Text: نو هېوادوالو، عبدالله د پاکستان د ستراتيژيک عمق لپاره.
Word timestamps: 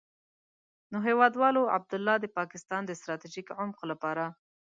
نو 0.91 0.97
هېوادوالو، 1.07 1.61
عبدالله 1.75 2.15
د 2.19 2.25
پاکستان 2.37 2.81
د 2.85 2.91
ستراتيژيک 2.99 3.47
عمق 3.59 3.79
لپاره. 3.91 4.25